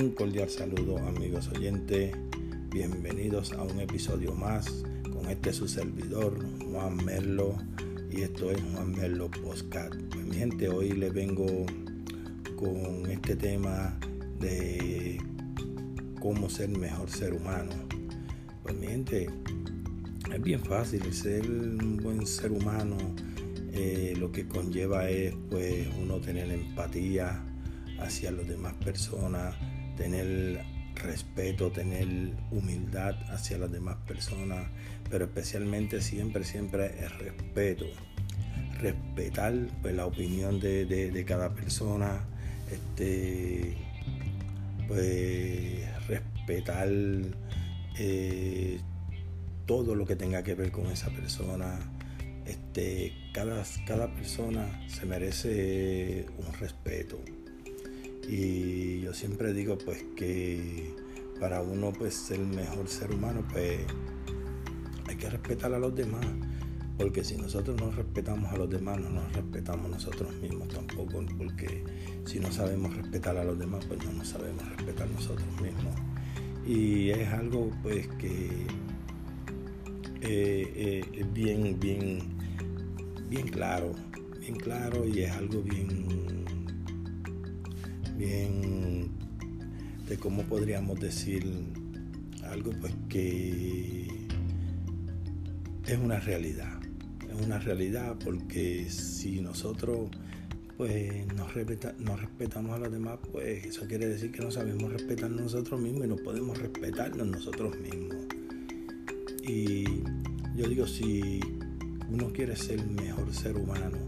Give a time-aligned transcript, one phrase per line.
[0.00, 2.16] Un cordial saludo amigos oyentes,
[2.70, 7.58] bienvenidos a un episodio más con este su servidor Juan Merlo
[8.10, 9.94] y esto es Juan Merlo Postcat.
[9.94, 11.44] Pues, mi gente, hoy les vengo
[12.56, 14.00] con este tema
[14.38, 15.20] de
[16.18, 17.72] cómo ser mejor ser humano.
[18.62, 19.28] Pues mi gente,
[20.34, 22.96] es bien fácil ser un buen ser humano.
[23.74, 27.44] Eh, lo que conlleva es pues uno tener empatía
[27.98, 29.54] hacia las demás personas,
[30.00, 30.64] tener
[30.94, 32.06] respeto, tener
[32.50, 34.66] humildad hacia las demás personas,
[35.10, 37.84] pero especialmente siempre, siempre es respeto.
[38.78, 42.24] Respetar pues, la opinión de, cada persona,
[42.72, 43.76] este,
[44.88, 46.88] pues respetar
[47.98, 48.80] eh,
[49.66, 51.78] todo lo que tenga que ver con esa persona.
[52.46, 57.20] Este, cada, cada persona se merece un respeto.
[58.28, 60.94] Y yo siempre digo pues que
[61.40, 63.80] para uno pues ser el mejor ser humano pues
[65.08, 66.26] hay que respetar a los demás.
[66.98, 71.24] Porque si nosotros no respetamos a los demás, no nos respetamos nosotros mismos tampoco.
[71.38, 71.82] Porque
[72.26, 75.94] si no sabemos respetar a los demás, pues no nos sabemos respetar nosotros mismos.
[76.66, 78.66] Y es algo pues que
[80.22, 82.18] eh, eh, bien, bien,
[83.30, 83.94] bien claro,
[84.38, 86.39] bien claro y es algo bien
[88.20, 89.08] bien
[90.06, 91.42] de cómo podríamos decir
[92.44, 94.06] algo pues que
[95.86, 96.78] es una realidad.
[97.28, 100.10] Es una realidad porque si nosotros
[100.76, 101.52] pues nos,
[102.20, 106.08] respetamos a los demás, pues eso quiere decir que no sabemos respetar nosotros mismos y
[106.08, 108.16] no podemos respetarnos nosotros mismos.
[109.42, 109.84] Y
[110.56, 111.40] yo digo, si
[112.10, 113.98] uno quiere ser mejor ser humano,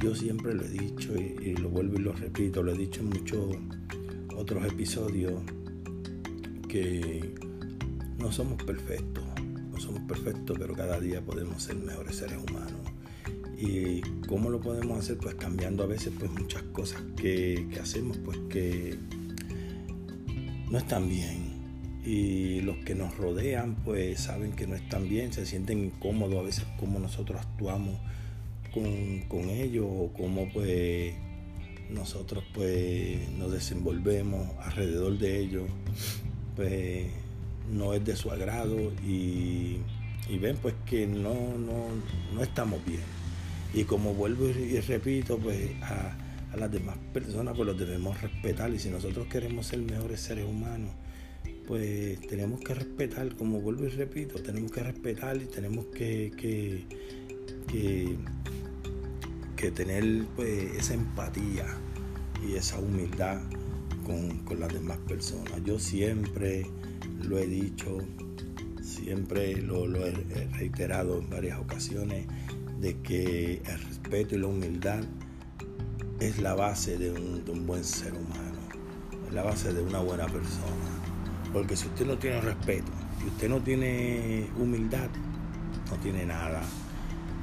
[0.00, 3.08] yo siempre lo he dicho y, lo vuelvo y lo repito, lo he dicho en
[3.08, 3.56] muchos
[4.36, 5.42] otros episodios,
[6.68, 7.34] que
[8.18, 9.24] no somos perfectos,
[9.72, 12.80] no somos perfectos, pero cada día podemos ser mejores seres humanos.
[13.56, 15.18] ¿Y cómo lo podemos hacer?
[15.18, 18.96] Pues cambiando a veces pues muchas cosas que, que hacemos pues que
[20.70, 21.48] no están bien.
[22.04, 26.42] Y los que nos rodean pues saben que no están bien, se sienten incómodos a
[26.42, 27.98] veces como nosotros actuamos
[28.72, 31.14] con, ellos o cómo pues
[31.90, 35.64] nosotros pues nos desenvolvemos alrededor de ellos,
[36.56, 37.06] pues
[37.70, 39.78] no es de su agrado y,
[40.40, 43.00] ven pues que no, no, estamos bien.
[43.74, 46.16] Y como vuelvo y repito, pues a,
[46.52, 50.46] a, las demás personas pues los debemos respetar y si nosotros queremos ser mejores seres
[50.46, 50.90] humanos,
[51.66, 56.86] pues tenemos que respetar, como vuelvo y repito, tenemos que respetar y tenemos que, que
[59.58, 61.66] que tener pues, esa empatía
[62.46, 63.40] y esa humildad
[64.06, 65.52] con, las demás personas.
[65.64, 66.64] Yo siempre
[67.22, 67.98] lo he dicho,
[68.80, 70.12] siempre lo, he
[70.52, 72.26] reiterado en varias ocasiones,
[72.80, 75.02] de que el respeto y la humildad
[76.20, 78.60] es la base de un, de un buen ser humano,
[79.26, 81.02] es la base de una buena persona.
[81.52, 82.92] Porque si usted no tiene respeto
[83.24, 85.08] y usted no tiene humildad,
[85.90, 86.62] no tiene nada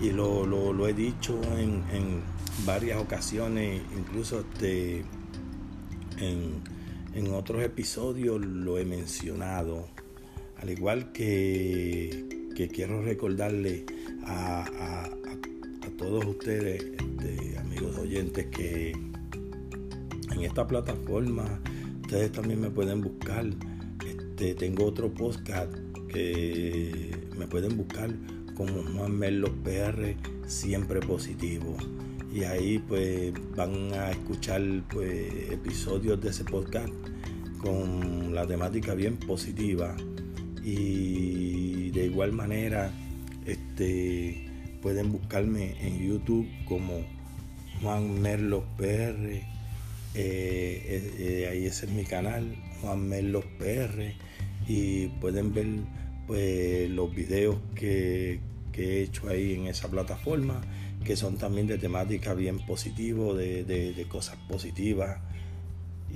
[0.00, 2.22] y lo, he dicho en,
[2.64, 5.04] varias ocasiones, incluso este,
[6.18, 9.88] en, otros episodios lo he mencionado,
[10.60, 13.84] al igual que, quiero recordarle
[14.26, 15.10] a,
[15.96, 21.60] todos ustedes, este, amigos oyentes, que en esta plataforma
[22.02, 23.46] ustedes también me pueden buscar.
[24.04, 25.72] Este, tengo otro podcast
[26.08, 28.10] que me pueden buscar
[28.54, 30.16] como Juan Merlo PR,
[30.46, 31.76] siempre positivo.
[32.32, 36.92] Y ahí pues van a escuchar pues episodios de ese podcast
[37.58, 39.96] con la temática bien positiva.
[40.62, 42.90] Y de igual manera
[43.46, 44.48] este,
[44.82, 47.04] pueden buscarme en YouTube como
[47.82, 49.16] Juan Merlo PR.
[49.26, 49.42] Eh,
[50.14, 54.14] eh, eh, ahí ese es mi canal, Juan Merlo PR.
[54.66, 55.66] Y pueden ver
[56.26, 58.40] pues los videos que,
[58.76, 60.60] he hecho ahí en esa plataforma,
[61.04, 65.18] que son también de temática bien positivo, de, cosas positivas.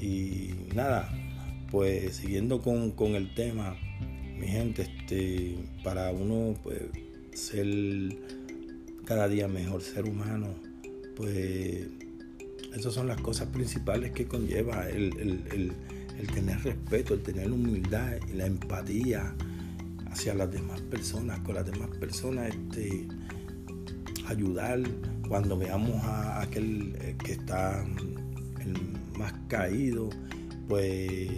[0.00, 1.08] Y nada,
[1.70, 3.76] pues siguiendo con, el tema,
[4.38, 6.82] mi gente, este, para uno pues,
[7.34, 7.66] ser
[9.04, 10.54] cada día mejor ser humano,
[11.16, 11.86] pues
[12.76, 15.72] esas son las cosas principales que conlleva el,
[16.18, 19.34] el tener respeto, el tener humildad y la empatía
[20.18, 23.06] hacia las demás personas, con las demás personas, este,
[24.26, 24.80] ayudar.
[25.28, 27.86] Cuando veamos a aquel eh, que está
[29.16, 30.10] más caído,
[30.66, 31.28] pues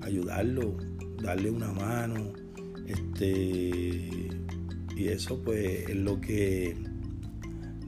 [0.00, 0.76] ayudarlo,
[1.20, 2.32] darle una mano,
[2.86, 4.28] este,
[4.96, 6.76] y eso pues es lo que,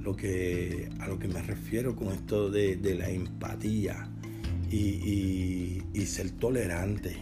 [0.00, 4.10] lo que, a lo que me refiero con esto de, la empatía
[4.72, 7.16] y, ser tolerante,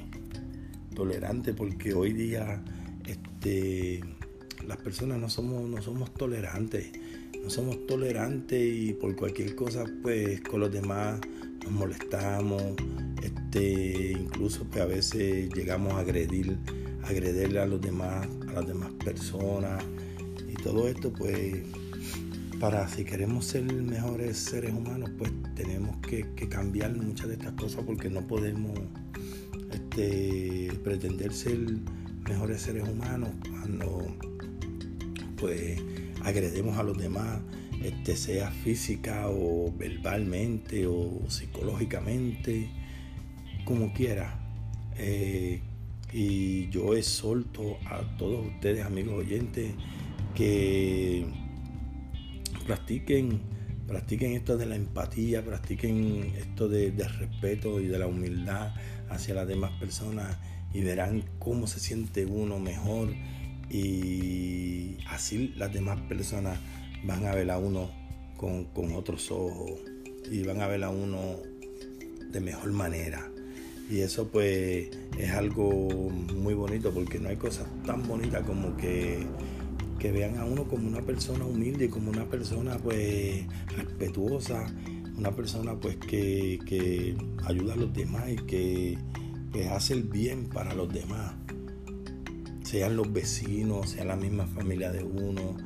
[0.95, 2.63] tolerante porque hoy día
[3.07, 4.01] este,
[4.67, 6.91] las personas no somos, no somos tolerantes,
[7.43, 11.21] no somos tolerantes y por cualquier cosa pues con los demás
[11.63, 12.63] nos molestamos,
[13.23, 16.59] este, incluso pues a veces llegamos a agredir,
[17.03, 19.83] agredirle a los demás, a las demás personas
[20.49, 21.63] y todo esto pues
[22.61, 27.83] para si queremos ser mejores seres humanos pues tenemos que, cambiar muchas de estas cosas
[27.85, 28.79] porque no podemos
[29.71, 31.59] este, pretender ser
[32.29, 34.07] mejores seres humanos cuando
[35.37, 35.81] pues
[36.23, 37.41] agredemos a los demás
[37.83, 42.71] este, sea física o verbalmente o psicológicamente,
[43.65, 44.41] como quiera.
[44.97, 45.61] Eh,
[46.13, 49.75] y yo exhorto a todos ustedes, amigos oyentes,
[50.35, 51.27] que
[52.67, 53.43] practiquen,
[53.87, 58.75] practiquen esto de la empatía, practiquen esto de, del respeto y de la humildad
[59.11, 60.39] hacia las demás personas
[60.75, 63.09] y verán cómo se siente uno mejor
[63.71, 66.59] y así las demás personas
[67.05, 67.91] van a ver a uno
[68.37, 69.71] con, otros ojos
[70.31, 71.37] y van a ver a uno
[72.31, 73.31] de mejor manera.
[73.91, 74.89] Y eso pues
[75.19, 79.27] es algo muy bonito porque no hay cosas tan bonitas como que,
[79.99, 83.45] que vean a uno como una persona humilde, como una persona pues
[83.77, 84.67] respetuosa,
[85.17, 88.99] una persona pues que, que ayuda a los demás y que
[89.55, 91.33] pues, hace el bien para los demás.
[92.65, 95.57] Sean los vecinos, sea la misma familia de uno,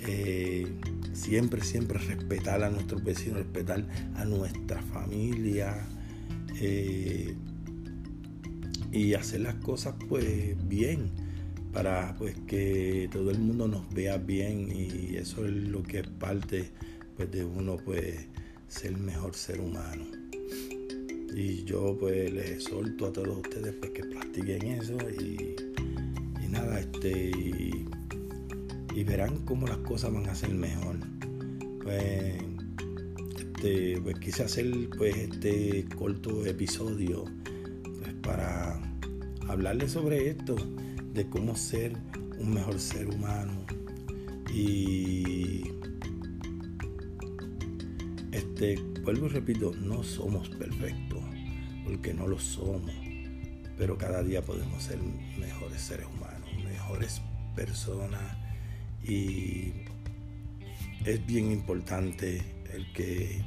[0.00, 0.66] eh,
[1.12, 5.86] siempre, siempre respetar a nuestros vecinos, respetar a nuestra familia
[6.58, 7.34] eh,
[8.90, 11.10] y hacer las cosas pues bien
[11.74, 16.08] para pues que todo el mundo nos vea bien y eso es lo que es
[16.08, 16.70] parte
[17.16, 18.26] pues de uno pues
[18.68, 20.04] ser mejor ser humano
[21.34, 25.56] y yo pues les exhorto a todos ustedes pues que practiquen eso y,
[26.44, 27.30] y nada este
[28.94, 30.96] y verán cómo las cosas van a ser mejor.
[31.82, 32.36] Pues,
[33.38, 37.24] este, pues quise hacer pues este corto episodio
[37.82, 38.80] pues, para
[39.48, 40.54] hablarles sobre esto,
[41.12, 41.96] de cómo ser
[42.38, 43.64] un mejor ser humano.
[44.52, 45.64] Y
[49.02, 51.22] vuelvo y repito, no somos perfectos,
[51.84, 52.92] porque no lo somos,
[53.76, 54.98] pero cada día podemos ser
[55.38, 57.20] mejores seres humanos, mejores
[57.54, 58.36] personas
[59.02, 59.72] y
[61.04, 62.42] es bien importante
[62.72, 63.42] el que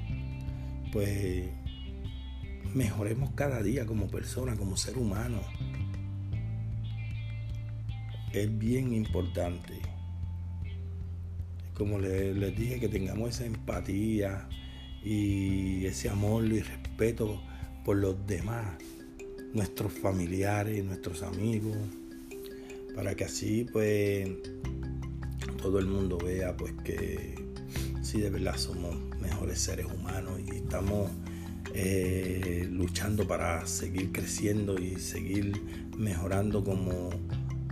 [0.91, 1.49] pues
[2.73, 5.41] mejoremos cada día como persona, como ser humano.
[8.31, 9.73] Es bien importante.
[11.73, 14.47] Como les, dije, que tengamos esa empatía
[15.09, 17.41] y ese amor y respeto
[17.85, 18.75] por los demás,
[19.53, 21.77] nuestros familiares, nuestros amigos,
[22.93, 24.27] para que así pues
[25.61, 27.35] todo el mundo vea pues que
[28.01, 31.09] sí de verdad somos mejores seres humanos y estamos
[31.73, 37.11] eh, luchando para seguir creciendo y seguir mejorando como,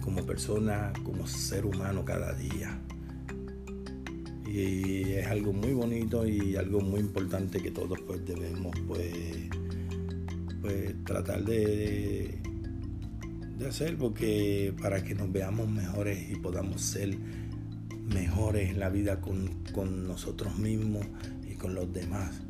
[0.02, 2.80] como persona, como ser humano cada día.
[4.56, 9.12] Y es algo muy bonito y algo muy importante que todos pues debemos pues,
[10.62, 12.40] pues tratar de,
[13.60, 17.18] de hacer porque para que nos veamos mejores y podamos ser
[18.08, 21.06] mejores en la vida con, nosotros mismos
[21.52, 22.42] y con los demás.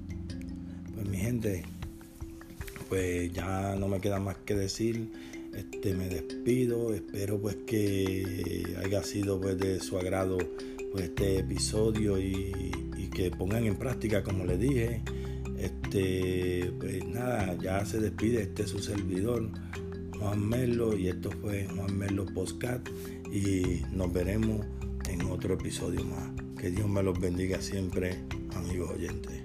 [0.93, 1.63] Pues mi gente,
[2.87, 5.09] pues ya no me queda más que decir.
[5.55, 10.37] Este, me despido, espero pues que haya sido pues de su agrado
[10.99, 12.71] este episodio y,
[13.13, 15.01] que pongan en práctica como les dije.
[15.57, 19.49] Este, pues nada, ya se despide este su servidor,
[20.19, 22.89] Juan Melo, y esto fue Juan Melo Postcat
[23.31, 24.65] y nos veremos
[25.09, 26.29] en otro episodio más.
[26.59, 28.17] Que Dios me los bendiga siempre,
[28.53, 29.43] amigos oyentes.